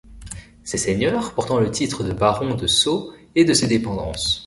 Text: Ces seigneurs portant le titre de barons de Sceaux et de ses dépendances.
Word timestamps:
Ces 0.63 0.79
seigneurs 0.79 1.35
portant 1.35 1.59
le 1.59 1.69
titre 1.69 2.03
de 2.03 2.11
barons 2.11 2.55
de 2.55 2.65
Sceaux 2.65 3.13
et 3.35 3.45
de 3.45 3.53
ses 3.53 3.67
dépendances. 3.67 4.39